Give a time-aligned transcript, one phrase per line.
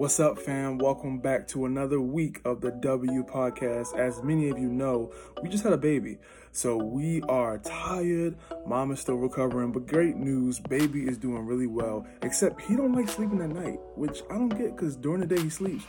[0.00, 0.78] What's up, fam?
[0.78, 3.94] Welcome back to another week of the W podcast.
[3.98, 6.16] As many of you know, we just had a baby.
[6.52, 8.34] So we are tired.
[8.66, 12.06] Mom is still recovering, but great news, baby is doing really well.
[12.22, 15.42] Except he don't like sleeping at night, which I don't get because during the day
[15.42, 15.84] he sleeps.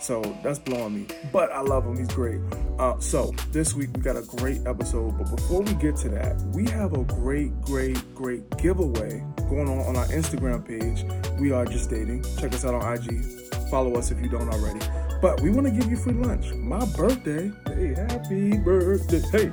[0.00, 1.06] So that's blowing me.
[1.32, 1.96] But I love him.
[1.96, 2.40] He's great.
[2.78, 5.16] Uh, so this week we got a great episode.
[5.16, 9.78] But before we get to that, we have a great, great, great giveaway going on
[9.80, 11.04] on our Instagram page.
[11.40, 12.24] We are just dating.
[12.38, 13.24] Check us out on IG.
[13.70, 14.80] Follow us if you don't already.
[15.22, 16.52] But we want to give you free lunch.
[16.54, 17.50] My birthday.
[17.66, 19.22] Hey, happy birthday.
[19.32, 19.50] Hey,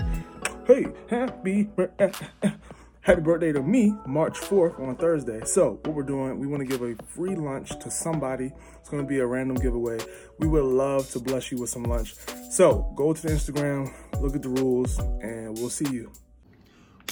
[0.67, 2.11] hey, happy birthday.
[3.03, 5.43] Happy birthday to me, March 4th on Thursday.
[5.43, 8.51] So, what we're doing, we want to give a free lunch to somebody.
[8.79, 9.97] It's going to be a random giveaway.
[10.37, 12.13] We would love to bless you with some lunch.
[12.51, 13.91] So, go to the Instagram,
[14.21, 16.11] look at the rules, and we'll see you.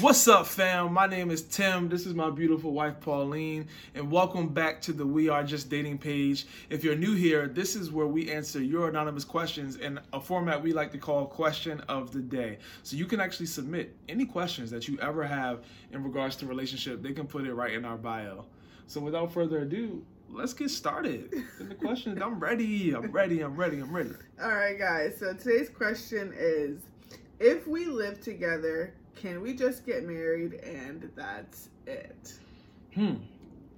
[0.02, 0.94] What's up, fam?
[0.94, 1.90] My name is Tim.
[1.90, 5.98] This is my beautiful wife, Pauline, and welcome back to the We Are Just Dating
[5.98, 6.48] page.
[6.70, 10.64] If you're new here, this is where we answer your anonymous questions in a format
[10.64, 12.60] we like to call Question of the Day.
[12.84, 17.04] So you can actually submit any questions that you ever have in regards to relationship.
[17.04, 18.46] They can put it right in our bio.
[18.88, 21.44] So without further ado, let's get started.
[21.60, 22.94] The question I'm ready.
[22.96, 23.42] I'm ready.
[23.42, 23.80] I'm ready.
[23.80, 24.14] I'm ready.
[24.42, 25.18] All right, guys.
[25.20, 26.80] So today's question is
[27.42, 32.34] if we live together, can we just get married and that's it?
[32.96, 33.16] Hmm.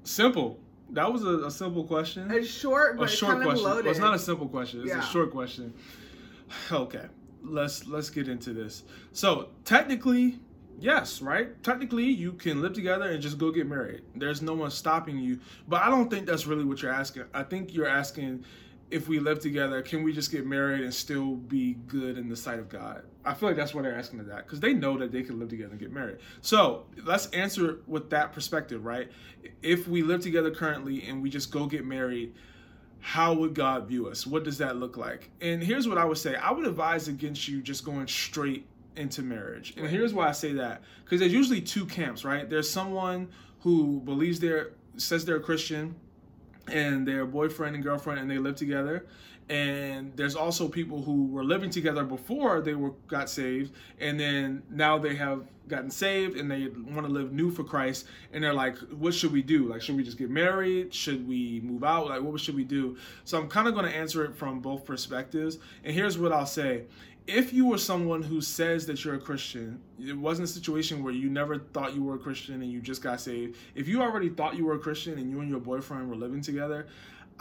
[0.04, 0.60] Simple.
[0.92, 2.30] That was a, a simple question.
[2.32, 3.66] It's short, but a short kind question.
[3.66, 3.86] of loaded.
[3.86, 4.82] Well, it's not a simple question.
[4.82, 5.00] It's Yeah.
[5.00, 5.74] a short question.
[6.72, 7.06] Okay.
[7.44, 8.84] Let's let's get into this.
[9.14, 10.38] So technically,
[10.80, 11.62] yes, right?
[11.64, 14.02] Technically, you can live together and just go get married.
[14.16, 15.40] There's no one stopping you.
[15.68, 17.24] But I don't think that's really what you're asking.
[17.34, 18.44] I think you're asking
[18.92, 22.36] if we live together, can we just get married and still be good in the
[22.36, 23.04] sight of God?
[23.24, 25.40] I feel like that's what they're asking to that because they know that they can
[25.40, 26.18] live together and get married.
[26.42, 29.10] So let's answer it with that perspective, right?
[29.62, 32.34] If we live together currently and we just go get married,
[33.00, 34.28] how would God view us?
[34.28, 35.30] What does that look like?
[35.40, 39.22] And here's what I would say I would advise against you just going straight into
[39.22, 39.74] marriage.
[39.78, 42.50] And here's why I say that because there's usually two camps, right?
[42.50, 43.30] There's someone
[43.62, 45.96] who believes they're, says they're a Christian
[46.68, 49.06] and they're boyfriend and girlfriend and they live together
[49.52, 54.64] and there's also people who were living together before they were got saved and then
[54.70, 58.54] now they have gotten saved and they want to live new for Christ and they're
[58.54, 59.68] like what should we do?
[59.68, 60.94] Like should we just get married?
[60.94, 62.08] Should we move out?
[62.08, 62.96] Like what should we do?
[63.26, 65.58] So I'm kind of going to answer it from both perspectives.
[65.84, 66.86] And here's what I'll say.
[67.28, 71.14] If you were someone who says that you're a Christian, it wasn't a situation where
[71.14, 73.58] you never thought you were a Christian and you just got saved.
[73.76, 76.42] If you already thought you were a Christian and you and your boyfriend were living
[76.42, 76.88] together,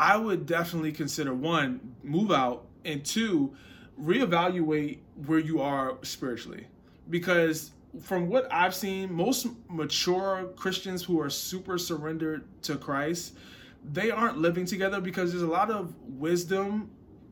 [0.00, 3.54] I would definitely consider one, move out, and two,
[4.00, 6.66] reevaluate where you are spiritually.
[7.10, 13.36] Because from what I've seen, most mature Christians who are super surrendered to Christ,
[13.92, 16.90] they aren't living together because there's a lot of wisdom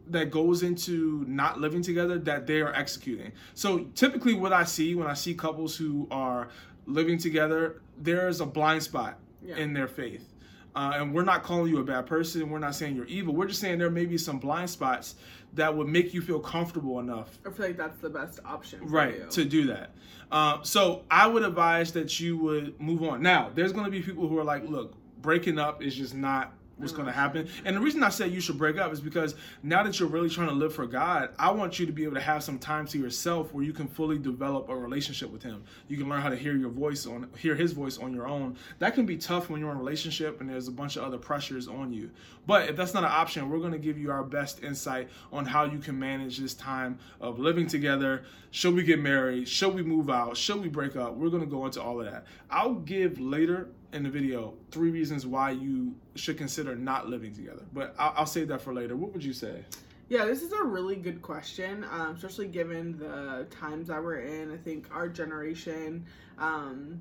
[0.09, 3.33] that goes into not living together that they are executing.
[3.55, 6.49] So typically what I see when I see couples who are
[6.85, 9.57] living together, there's a blind spot Yeah.
[9.57, 10.35] in their faith.
[10.79, 12.49] Uh, and we're not calling you a bad person.
[12.49, 13.35] We're not saying you're evil.
[13.35, 15.17] We're just saying there may be some blind spots
[15.55, 18.81] that would make you feel comfortable enough I feel like that's the best option.
[18.81, 19.91] For right to do that
[20.31, 24.03] uh, so i would advise that you would move on now there's going to be
[24.03, 27.49] people who are like look breaking up is just not what's going to happen.
[27.65, 30.31] And the reason i say you should break up is because now that you're really
[30.31, 32.87] trying to live for god i want you to be able to have some time
[32.87, 35.65] to yourself where you can fully develop a relationship with him.
[35.89, 38.57] You can learn how to hear your voice on hear his voice on your own.
[38.79, 41.19] That can be tough when you're in a relationship and there's a bunch of other
[41.19, 42.11] pressures on you.
[42.47, 45.45] But if that's not an option we're going to give you our best insight on
[45.45, 48.25] how you can manage this time of living together.
[48.51, 49.49] Should we get married?
[49.49, 50.37] Should we move out?
[50.37, 51.15] Should we break up?
[51.15, 52.27] We're going to go into all of that.
[52.51, 57.63] I'll give later in the video three reasons why you should consider not living together
[57.73, 59.65] but i'll, I'll save that for later what would you say
[60.11, 64.51] Yeah, this is a really good question, um, especially given the times that we're in.
[64.51, 66.03] I think our generation
[66.39, 66.99] um,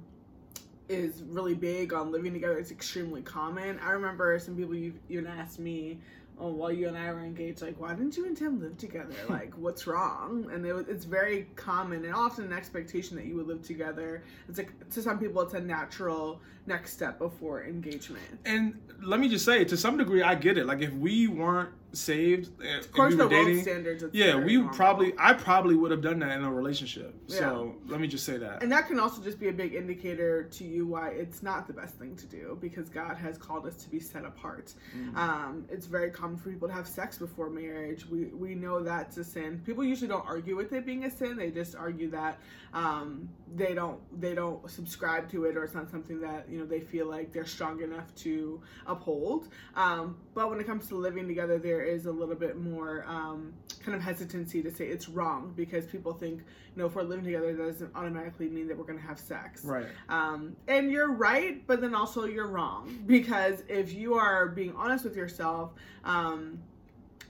[0.89, 2.59] is really big on living together.
[2.59, 3.79] It's extremely common.
[3.79, 5.99] I remember some people even asked me
[6.39, 9.13] oh, while you and I were engaged, like, why didn't you and Tim live together?
[9.29, 10.49] Like, what's wrong?
[10.51, 14.23] And it, was- it's very common and often an expectation that you would live together.
[14.47, 18.23] It's like to some people, it's a natural next step before engagement.
[18.45, 21.69] and let me just say to some degree i get it like if we weren't
[21.93, 24.03] saved and, Of course, we the world dating, standards.
[24.13, 24.73] yeah, we normal.
[24.75, 27.15] probably I probably would have done that in a relationship.
[27.27, 27.39] yeah.
[27.39, 28.61] So let me just say that.
[28.61, 31.73] And that can also just be a big indicator to you why it's not the
[31.73, 34.73] best thing to do because God has called us to be set apart.
[34.95, 35.17] Mm-hmm.
[35.17, 38.05] Um, it's very common for people to have sex before marriage.
[38.05, 39.61] We we know that's a sin.
[39.65, 41.37] People usually don't argue with it being a sin.
[41.37, 42.39] They just argue that
[42.73, 46.65] um, they don't they don't subscribe to it or it's not something that you know
[46.65, 49.47] they feel like they're strong enough to uphold.
[49.75, 53.53] Um, but when it comes to living together, there is a little bit more um,
[53.83, 57.23] kind of hesitancy to say it's wrong because people think you know if we're living
[57.23, 59.63] together that doesn't automatically mean that we're going to have sex.
[59.63, 59.85] Right.
[60.09, 65.03] Um, and you're right, but then also you're wrong because if you are being honest
[65.03, 66.57] with yourself, um,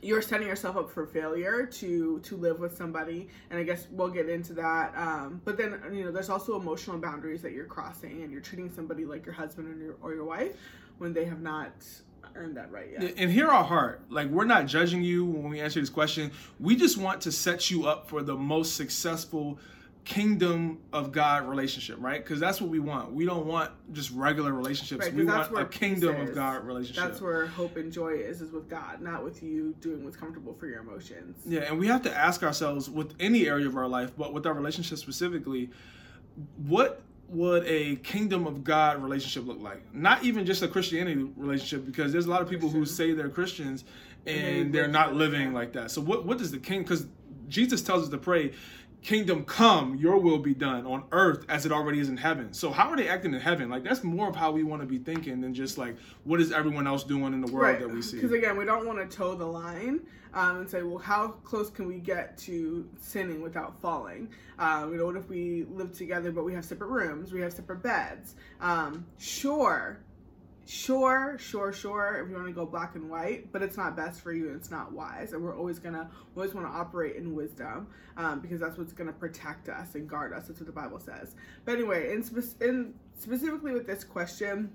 [0.01, 4.07] you're setting yourself up for failure to to live with somebody, and I guess we'll
[4.07, 4.93] get into that.
[4.95, 8.71] Um, but then you know, there's also emotional boundaries that you're crossing, and you're treating
[8.71, 10.55] somebody like your husband or your or your wife
[10.99, 11.73] when they have not
[12.35, 13.13] earned that right yet.
[13.17, 14.01] And hear our heart.
[14.09, 16.31] Like we're not judging you when we answer this question.
[16.59, 19.59] We just want to set you up for the most successful
[20.07, 22.23] kingdom of God relationship, right?
[22.23, 23.11] Because that's what we want.
[23.11, 25.05] We don't want just regular relationships.
[25.05, 26.35] Right, we want a kingdom peace of.
[26.35, 27.03] God relationship.
[27.03, 30.53] That's where hope and joy is, is with God, not with you doing what's comfortable
[30.53, 31.41] for your emotions.
[31.45, 34.45] Yeah, and we have to ask ourselves with any area of our life, but with
[34.45, 35.71] our relationship specifically,
[36.65, 39.93] what would a kingdom of God relationship look like?
[39.93, 43.29] Not even just a Christianity relationship, because there's a lot of people who say they're
[43.29, 43.83] Christians
[44.25, 45.91] And and they they're not living like that.
[45.91, 46.81] So what what does the king?
[46.83, 47.07] Because
[47.47, 48.53] Jesus tells us to pray,
[49.01, 52.71] "Kingdom come, Your will be done on earth as it already is in heaven." So
[52.71, 53.69] how are they acting in heaven?
[53.69, 56.51] Like that's more of how we want to be thinking than just like what is
[56.51, 58.17] everyone else doing in the world that we see.
[58.17, 60.01] Because again, we don't want to toe the line
[60.33, 64.29] um, and say, well, how close can we get to sinning without falling?
[64.59, 67.53] Um, you know, what if we live together but we have separate rooms, we have
[67.53, 68.35] separate beds?
[68.61, 69.99] Um, sure,
[70.67, 72.21] sure, sure, sure.
[72.21, 74.55] If you want to go black and white, but it's not best for you and
[74.55, 75.33] it's not wise.
[75.33, 77.87] And we're always gonna always want to operate in wisdom
[78.17, 80.47] um, because that's what's gonna protect us and guard us.
[80.47, 81.35] That's what the Bible says.
[81.65, 84.71] But anyway, in, spe- in specifically with this question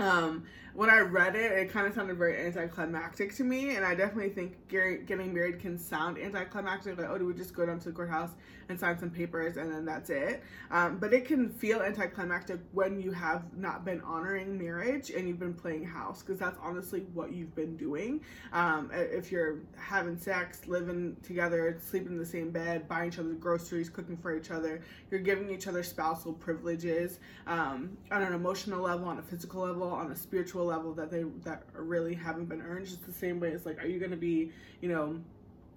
[0.00, 0.44] um,
[0.74, 4.30] when I read it, it kind of sounded very anticlimactic to me, and I definitely
[4.30, 6.96] think getting married can sound anticlimactic.
[6.96, 8.30] Like, oh, do we just go down to the courthouse
[8.68, 10.44] and sign some papers and then that's it?
[10.70, 15.40] Um, but it can feel anticlimactic when you have not been honoring marriage and you've
[15.40, 18.20] been playing house, because that's honestly what you've been doing.
[18.52, 23.32] Um, if you're having sex, living together, sleeping in the same bed, buying each other
[23.32, 27.18] groceries, cooking for each other, you're giving each other spousal privileges
[27.48, 31.24] um, on an emotional level, on a physical level, on a spiritual level that they
[31.44, 32.86] that really haven't been earned.
[32.86, 34.50] Just the same way as like, are you going to be,
[34.80, 35.20] you know,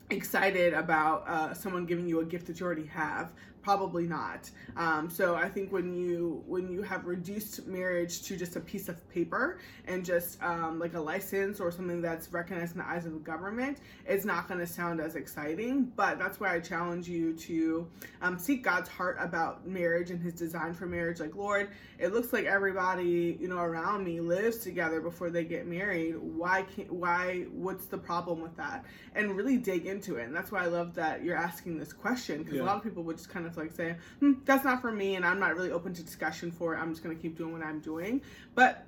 [0.10, 3.32] excited about uh, someone giving you a gift that you already have?
[3.64, 4.50] Probably not.
[4.76, 8.90] Um, so I think when you when you have reduced marriage to just a piece
[8.90, 13.06] of paper and just um, like a license or something that's recognized in the eyes
[13.06, 15.86] of the government, it's not going to sound as exciting.
[15.96, 17.88] But that's why I challenge you to
[18.22, 21.22] um, seek God's heart about marriage and His design for marriage.
[21.22, 21.70] Like Lord,
[22.00, 26.18] it looks like everybody you know around me lives together before they get married.
[26.18, 26.92] Why can't?
[26.92, 27.44] Why?
[27.54, 28.84] What's the problem with that?
[29.16, 30.26] And really dig into it.
[30.26, 32.64] And that's why I love that you're asking this question because Yeah.
[32.64, 35.16] a lot of people would just kind of like say, hmm, "That's not for me,"
[35.16, 36.80] and I'm not really open to discussion for it.
[36.80, 38.22] I'm just gonna keep doing what I'm doing.
[38.56, 38.86] But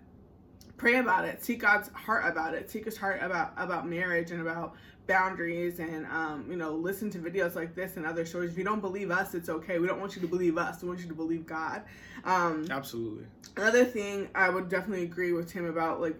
[0.77, 4.41] pray about it seek god's heart about it seek his heart about about marriage and
[4.41, 4.75] about
[5.07, 8.63] boundaries and um, you know listen to videos like this and other stories if you
[8.63, 11.07] don't believe us it's okay we don't want you to believe us we want you
[11.07, 11.83] to believe god
[12.23, 13.25] um, Absolutely.
[13.55, 16.17] another thing i would definitely agree with tim about like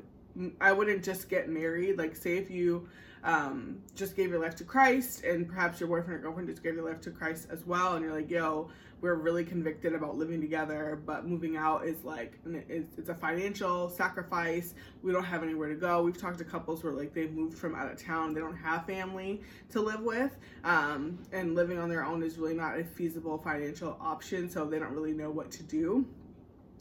[0.61, 1.97] i wouldn't just get married.
[1.97, 2.87] Like say if you
[3.23, 6.75] um, just gave your life to christ and perhaps your boyfriend or girlfriend just gave
[6.75, 8.69] their life to christ as well and you're like yo
[9.01, 14.73] we're really convicted about living together but moving out is like it's, a financial sacrifice.
[15.03, 16.01] We don't have anywhere to go.
[16.01, 18.33] We've talked to couples where like they've moved from out of town.
[18.33, 22.55] They don't have family to live with um, and living on their own is really
[22.55, 26.07] not a feasible financial option so they don't really know what to do.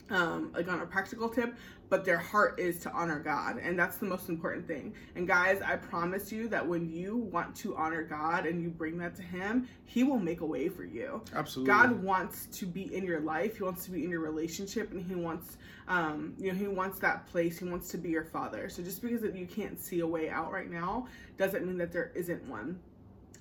[0.09, 1.55] Um, like on a practical tip,
[1.89, 4.93] but their heart is to honor God, and that's the most important thing.
[5.15, 8.97] And guys, I promise you that when you want to honor God and you bring
[8.99, 11.21] that to Him, He will make a way for you.
[11.33, 11.73] Absolutely.
[11.73, 13.57] God wants to be in your life.
[13.57, 16.99] He wants to be in your relationship, and He wants, um, you know, He wants
[16.99, 17.59] that place.
[17.59, 18.69] He wants to be your Father.
[18.69, 22.11] So just because you can't see a way out right now doesn't mean that there
[22.15, 22.79] isn't one.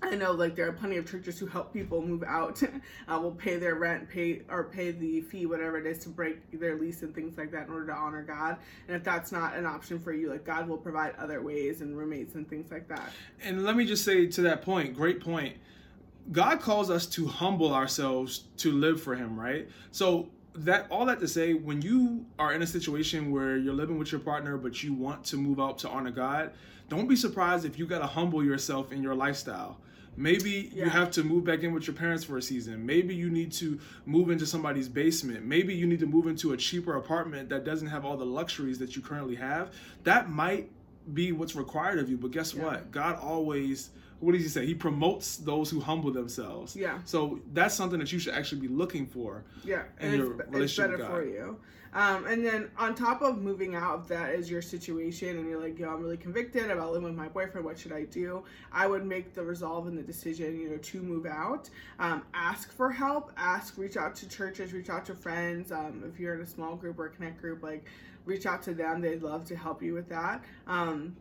[0.02, 2.62] I know like there are plenty of churches who help people move out,
[3.08, 6.58] uh, will pay their rent, pay or pay the fee, whatever it is, to break
[6.58, 8.56] their lease and things like that in order to honor God.
[8.88, 11.96] And if that's not an option for you, like God will provide other ways and
[11.96, 13.10] roommates and things like that.
[13.42, 15.56] And let me just say to that point, great point.
[16.32, 19.68] God calls us to humble ourselves to live for Him, right?
[19.90, 23.98] So that all that to say, when you are in a situation where you're living
[23.98, 26.52] with your partner, but you want to move out to honor God,
[26.88, 29.78] don't be surprised if you got to humble yourself in your lifestyle.
[30.16, 30.84] Maybe yeah.
[30.84, 32.86] you have to move back in with your parents for a season.
[32.86, 35.44] Maybe you need to move into somebody's basement.
[35.44, 38.78] Maybe you need to move into a cheaper apartment that doesn't have all the luxuries
[38.78, 39.72] that you currently have.
[40.04, 40.70] That might
[41.12, 42.16] be what's required of you.
[42.16, 42.64] But guess yeah.
[42.64, 42.90] what?
[42.90, 44.64] God always what does he say?
[44.64, 46.74] He promotes those who humble themselves.
[46.74, 46.98] Yeah.
[47.04, 49.44] So that's something that you should actually be looking for.
[49.64, 51.58] Yeah, and it's, it's, better for you.
[51.92, 55.60] Um, and then on top of moving out, if that is your situation and you're
[55.60, 58.42] like, yo, I'm really convicted about living with my boyfriend, what should I do?
[58.72, 61.70] I would make the resolve and the decision, you know, to move out.
[62.00, 63.30] Um, ask for help.
[63.36, 65.70] Ask, reach out to churches, reach out to friends.
[65.70, 67.84] Um, if you're in a small group or a connect group, like
[68.24, 69.00] reach out to them.
[69.00, 70.42] They'd love to help you with that.
[70.66, 71.16] Um,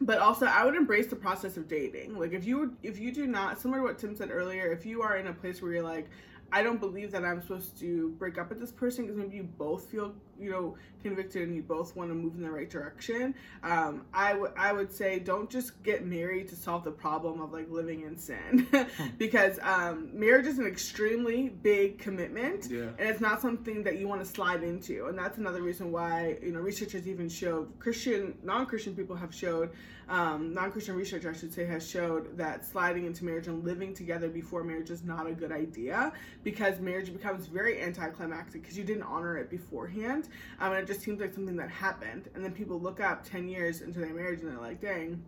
[0.00, 2.18] but also I would embrace the process of dating.
[2.18, 5.02] Like if you if you do not similar to what Tim said earlier, if you
[5.02, 6.08] are in a place where you're like,
[6.52, 9.42] I don't believe that I'm supposed to break up with this person because maybe you
[9.42, 13.34] both feel, you know, convicted and you both want to move in the right direction.
[13.62, 17.52] Um, I would I would say don't just get married to solve the problem of
[17.52, 18.66] like living in sin,
[19.18, 22.90] because um, marriage is an extremely big commitment, yeah.
[22.98, 25.06] and it's not something that you want to slide into.
[25.06, 29.70] And that's another reason why you know researchers even showed Christian non-Christian people have showed
[30.08, 34.28] um, non-Christian research, I should say, has showed that sliding into marriage and living together
[34.28, 36.12] before marriage is not a good idea
[36.44, 40.27] because marriage becomes very anticlimactic because you didn't honor it beforehand,
[40.60, 42.28] um, and it just seems like something that happened.
[42.34, 45.22] And then people look up ten years into their marriage and they're like, "Dang."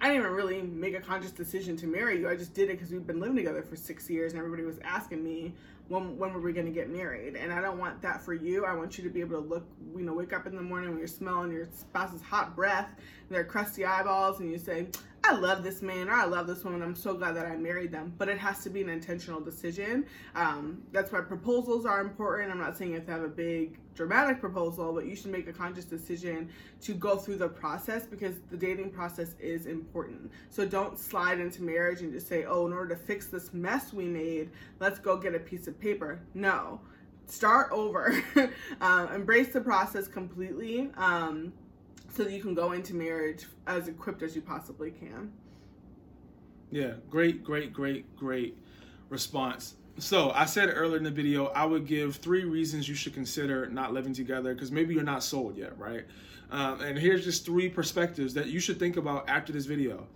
[0.00, 2.28] I didn't even really make a conscious decision to marry you.
[2.28, 4.78] I just did it because we've been living together for six years, and everybody was
[4.80, 5.54] asking me
[5.88, 7.36] when when were we going to get married.
[7.36, 8.64] And I don't want that for you.
[8.64, 10.90] I want you to be able to look, you know, wake up in the morning
[10.90, 14.88] when you're smelling your spouse's hot breath, and their crusty eyeballs, and you say,
[15.26, 16.82] I love this man or I love this woman.
[16.82, 18.12] I'm so glad that I married them.
[18.18, 20.04] But it has to be an intentional decision.
[20.34, 22.50] Um, that's why proposals are important.
[22.50, 25.48] I'm not saying you have to have a big dramatic proposal, but you should make
[25.48, 26.50] a conscious decision
[26.82, 30.30] to go through the process because the dating process is important.
[30.50, 33.94] So don't slide into marriage and just say, oh, in order to fix this mess
[33.94, 36.20] we made, let's go get a piece of paper.
[36.34, 36.80] No.
[37.26, 38.22] Start over.
[38.82, 40.90] uh, embrace the process completely.
[40.98, 41.54] Um,
[42.14, 45.32] so that you can go into marriage as equipped as you possibly can.
[46.70, 48.56] Yeah, great, great, great, great
[49.08, 49.74] response.
[49.98, 53.66] So I said earlier in the video, I would give three reasons you should consider
[53.66, 56.04] not living together because maybe you're not sold yet, right?
[56.50, 60.06] Um, and here's just three perspectives that you should think about after this video.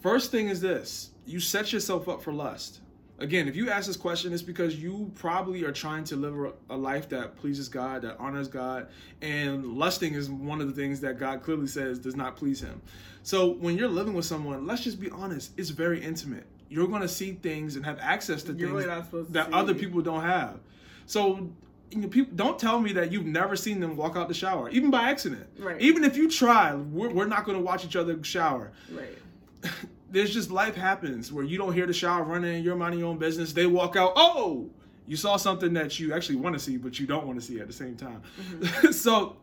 [0.00, 2.80] First thing is this: you set yourself up for lust
[3.22, 6.76] again, if you ask this question, it's because you probably are trying to live a
[6.76, 8.88] life that pleases God, that honors God,
[9.22, 12.82] and lusting is one of the things that God clearly says does not please Him.
[13.22, 16.44] So when you're living with someone, let's just be honest, it's very intimate.
[16.68, 20.22] You're going to see things and have access to you're things that other people don't
[20.22, 20.58] have.
[21.06, 21.50] So
[21.90, 24.70] you know, people don't tell me that you've never seen them walk out the shower,
[24.70, 25.46] even by accident.
[25.58, 25.80] Right.
[25.80, 28.72] Even if you try, we're, we're not going to watch each other shower.
[28.90, 29.18] Right.
[30.12, 33.18] there's just life happens where you don't hear the shower running, you're minding your own
[33.18, 33.52] business.
[33.52, 34.70] They walk out, oh,
[35.06, 37.58] you saw something that you actually want to see, but you don't want to see
[37.60, 38.22] at the same time.
[38.38, 38.92] Mm-hmm.
[38.92, 39.36] so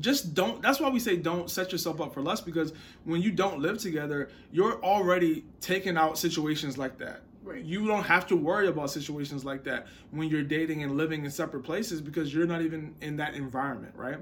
[0.00, 2.72] just don't that's why we say don't set yourself up for lust because
[3.04, 7.64] when you don't live together you're already taking out situations like that right.
[7.64, 11.30] you don't have to worry about situations like that when you're dating and living in
[11.30, 14.18] separate places because you're not even in that environment right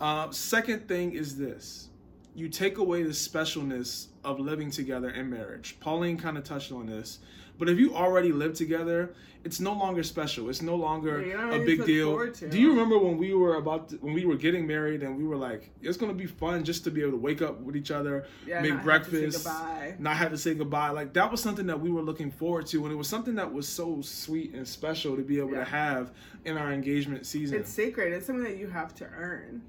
[0.00, 1.88] uh, second thing is this
[2.34, 5.76] you take away the specialness of living together in marriage.
[5.80, 7.20] Pauline kind of touched on this.
[7.56, 9.14] But if you already live together,
[9.44, 10.48] it's no longer special.
[10.48, 12.26] It's no longer yeah, a big deal.
[12.32, 15.24] Do you remember when we were about to, when we were getting married and we
[15.24, 17.92] were like, it's gonna be fun just to be able to wake up with each
[17.92, 20.90] other, yeah, make breakfast, have not have to say goodbye.
[20.90, 23.52] Like that was something that we were looking forward to, and it was something that
[23.52, 25.58] was so sweet and special to be able yeah.
[25.58, 26.10] to have
[26.44, 27.60] in our engagement season.
[27.60, 28.12] It's sacred.
[28.14, 29.62] It's something that you have to earn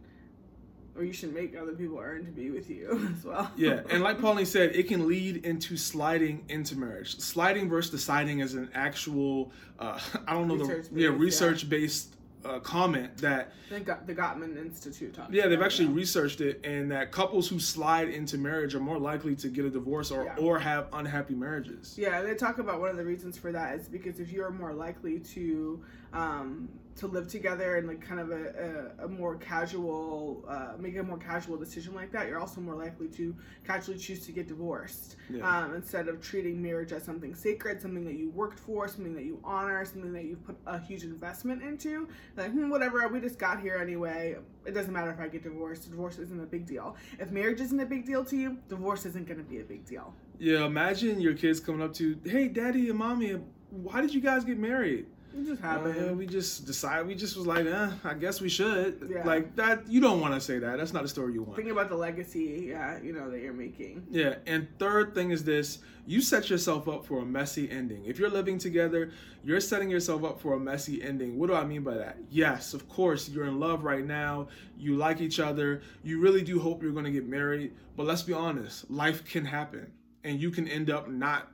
[0.95, 3.51] or you should make other people earn to be with you as well.
[3.55, 7.19] yeah, and like Pauline said, it can lead into sliding into marriage.
[7.19, 12.15] Sliding versus deciding is an actual, uh, I don't know research the yeah research based
[12.45, 15.17] uh, comment that the, the Gottman Institute.
[15.31, 15.93] Yeah, they've actually that.
[15.93, 19.69] researched it, and that couples who slide into marriage are more likely to get a
[19.69, 20.35] divorce or yeah.
[20.37, 21.95] or have unhappy marriages.
[21.97, 24.73] Yeah, they talk about one of the reasons for that is because if you're more
[24.73, 25.83] likely to
[26.13, 30.95] um, to live together and like kind of a, a, a more casual uh, make
[30.97, 33.35] a more casual decision like that you're also more likely to
[33.65, 35.63] casually choose to get divorced yeah.
[35.63, 39.25] um, instead of treating marriage as something sacred something that you worked for something that
[39.25, 42.07] you honor something that you put a huge investment into.
[42.35, 44.37] Like hmm, whatever we just got here anyway.
[44.65, 45.89] It doesn't matter if i get divorced.
[45.89, 46.95] Divorce isn't a big deal.
[47.19, 49.85] If marriage isn't a big deal to you divorce isn't going to be a big
[49.85, 50.13] deal.
[50.39, 54.43] Yeah imagine your kids coming up to hey daddy and mommy why did you guys
[54.43, 55.05] get married
[55.37, 56.17] It just Uh, happened.
[56.17, 57.07] we just decided.
[57.07, 59.07] We just was like, eh, I guess we should.
[59.11, 59.25] Yeah.
[59.25, 59.87] Like that.
[59.87, 60.77] You don't want to say that.
[60.77, 61.57] That's not a story you want.
[61.57, 64.07] Think about the legacy, yeah, you know, that you're making.
[64.09, 68.05] Yeah, and third thing is this you set yourself up for a messy ending.
[68.05, 69.09] If you're living together,
[69.43, 71.37] you're setting yourself up for a messy ending.
[71.39, 72.17] What do I mean by that?
[72.29, 76.59] Yes, of course, you're in love right now, you like each other, you really do
[76.59, 79.91] hope you're going to get married, but let's be honest, life can happen,
[80.23, 81.51] and you can end up not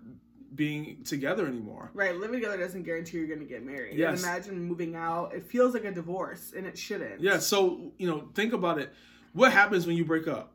[0.55, 1.91] being together anymore.
[1.93, 3.98] Right, living together doesn't guarantee you're going to get married.
[3.98, 4.24] Yes.
[4.24, 5.34] And imagine moving out.
[5.34, 7.22] It feels like a divorce, and it shouldn't.
[7.22, 8.93] Yeah, so, you know, think about it.
[9.34, 10.51] What happens when you break up?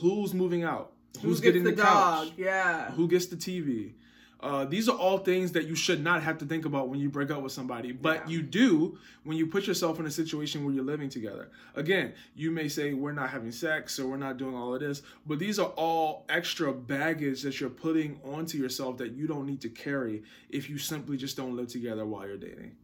[0.00, 0.92] Who's moving out?
[1.20, 2.28] Who Who's gets getting the, the, dog?
[2.28, 2.34] couch?
[2.36, 2.92] Yeah.
[2.92, 3.94] who gets the TV.
[4.42, 7.10] Uh, these are all things that you should not have to think about when you
[7.10, 8.28] break up with somebody, but Yeah.
[8.28, 11.50] you do when you put yourself in a situation where you're living together.
[11.74, 15.02] Again, you may say we're not having sex or we're not doing all of this,
[15.26, 19.60] but these are all extra baggage that you're putting onto yourself that you don't need
[19.60, 22.76] to carry if you simply just don't live together while you're dating.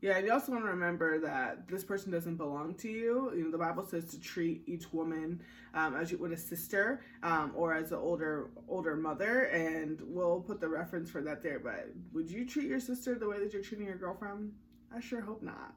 [0.00, 3.32] Yeah, and you also want to remember that this person doesn't belong to you.
[3.36, 5.42] You know, the Bible says to treat each woman
[5.74, 10.40] um, as you would a sister um, or as an older older mother, and we'll
[10.40, 11.58] put the reference for that there.
[11.58, 14.52] But would you treat your sister the way that you're treating your girlfriend?
[14.94, 15.74] I sure hope not.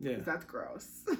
[0.00, 0.18] Yeah.
[0.20, 1.04] That's gross.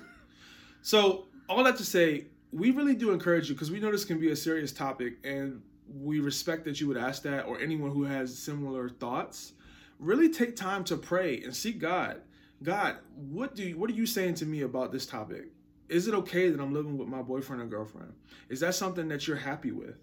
[0.85, 4.21] So, all that to say, we really do encourage you because we know this can
[4.21, 8.05] be a serious topic and we respect that you would ask that or anyone who
[8.05, 9.55] has similar thoughts.
[9.99, 12.21] Really take time to pray and seek God.
[12.65, 15.53] God, what do you, what are you saying to me about this topic?
[15.89, 18.15] Is it okay that I'm living with my boyfriend or girlfriend?
[18.49, 19.97] Is that something that you're happy with?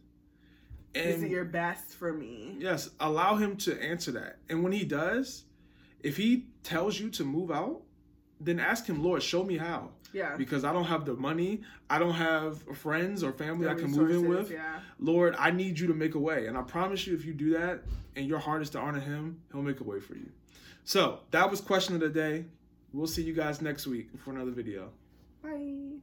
[0.93, 2.55] Is it your best for me?
[2.59, 4.37] Yes, allow him to answer that.
[4.49, 5.45] And when he does,
[6.01, 7.81] if he tells you to move out,
[8.39, 9.89] then ask him, Lord, show me how.
[10.13, 10.35] Yeah.
[10.35, 13.89] Because I don't have the money, I don't have friends or family The I can
[13.89, 14.51] move in with.
[14.51, 14.79] Yeah.
[14.99, 16.47] Lord, I need you to make a way.
[16.47, 17.81] And I promise you, if you do that
[18.15, 20.29] and your heart is to honor him, he'll make a way for you.
[20.83, 22.45] So that was question of the day.
[22.93, 24.89] We'll see you guys next week for another video.
[25.41, 26.01] Bye.